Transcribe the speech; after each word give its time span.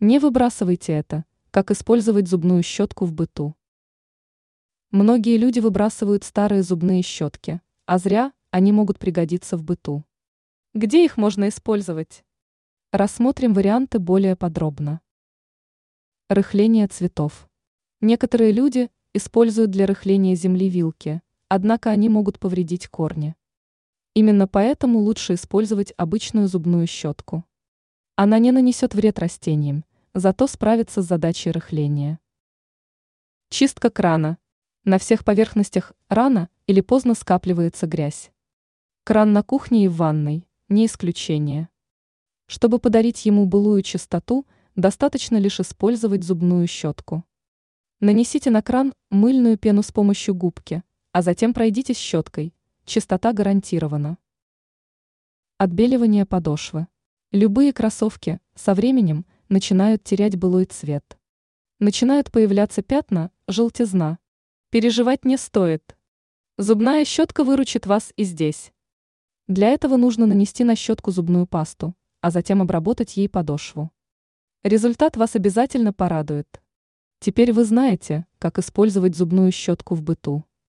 Не 0.00 0.20
выбрасывайте 0.20 0.92
это, 0.92 1.24
как 1.50 1.72
использовать 1.72 2.28
зубную 2.28 2.62
щетку 2.62 3.04
в 3.04 3.12
быту. 3.12 3.56
Многие 4.92 5.36
люди 5.36 5.58
выбрасывают 5.58 6.22
старые 6.22 6.62
зубные 6.62 7.02
щетки, 7.02 7.60
а 7.84 7.98
зря 7.98 8.32
они 8.52 8.70
могут 8.70 9.00
пригодиться 9.00 9.56
в 9.56 9.64
быту. 9.64 10.04
Где 10.72 11.04
их 11.04 11.16
можно 11.16 11.48
использовать? 11.48 12.24
Рассмотрим 12.92 13.54
варианты 13.54 13.98
более 13.98 14.36
подробно. 14.36 15.00
Рыхление 16.28 16.86
цветов. 16.86 17.50
Некоторые 18.00 18.52
люди 18.52 18.92
используют 19.14 19.72
для 19.72 19.84
рыхления 19.84 20.36
земли 20.36 20.68
вилки, 20.68 21.22
однако 21.48 21.90
они 21.90 22.08
могут 22.08 22.38
повредить 22.38 22.86
корни. 22.86 23.34
Именно 24.14 24.46
поэтому 24.46 25.00
лучше 25.00 25.34
использовать 25.34 25.92
обычную 25.96 26.46
зубную 26.46 26.86
щетку. 26.86 27.44
Она 28.14 28.38
не 28.38 28.52
нанесет 28.52 28.94
вред 28.94 29.18
растениям, 29.20 29.84
зато 30.14 30.46
справится 30.46 31.02
с 31.02 31.06
задачей 31.06 31.50
рыхления. 31.50 32.18
Чистка 33.50 33.90
крана. 33.90 34.38
На 34.84 34.98
всех 34.98 35.24
поверхностях 35.24 35.92
рано 36.08 36.48
или 36.66 36.80
поздно 36.80 37.14
скапливается 37.14 37.86
грязь. 37.86 38.30
Кран 39.04 39.32
на 39.32 39.42
кухне 39.42 39.84
и 39.84 39.88
в 39.88 39.96
ванной– 39.96 40.46
не 40.68 40.86
исключение. 40.86 41.68
Чтобы 42.46 42.78
подарить 42.78 43.26
ему 43.26 43.46
былую 43.46 43.82
чистоту, 43.82 44.46
достаточно 44.76 45.36
лишь 45.36 45.60
использовать 45.60 46.24
зубную 46.24 46.66
щетку. 46.66 47.24
Нанесите 48.00 48.50
на 48.50 48.62
кран 48.62 48.94
мыльную 49.10 49.58
пену 49.58 49.82
с 49.82 49.92
помощью 49.92 50.34
губки, 50.34 50.82
а 51.12 51.22
затем 51.22 51.52
пройдитесь 51.52 51.98
щеткой. 51.98 52.54
Чистота 52.84 53.32
гарантирована. 53.32 54.18
Отбеливание 55.58 56.24
подошвы. 56.24 56.86
Любые 57.32 57.72
кроссовки 57.72 58.40
со 58.54 58.74
временем– 58.74 59.26
начинают 59.48 60.04
терять 60.04 60.36
былой 60.36 60.64
цвет. 60.64 61.18
Начинают 61.78 62.30
появляться 62.30 62.82
пятна, 62.82 63.30
желтизна. 63.46 64.18
Переживать 64.70 65.24
не 65.24 65.36
стоит. 65.36 65.96
Зубная 66.56 67.04
щетка 67.04 67.44
выручит 67.44 67.86
вас 67.86 68.12
и 68.16 68.24
здесь. 68.24 68.72
Для 69.46 69.68
этого 69.68 69.96
нужно 69.96 70.26
нанести 70.26 70.64
на 70.64 70.74
щетку 70.74 71.10
зубную 71.10 71.46
пасту, 71.46 71.94
а 72.20 72.30
затем 72.30 72.60
обработать 72.60 73.16
ей 73.16 73.28
подошву. 73.28 73.90
Результат 74.64 75.16
вас 75.16 75.36
обязательно 75.36 75.92
порадует. 75.92 76.60
Теперь 77.20 77.52
вы 77.52 77.64
знаете, 77.64 78.26
как 78.38 78.58
использовать 78.58 79.16
зубную 79.16 79.52
щетку 79.52 79.94
в 79.94 80.02
быту. 80.02 80.44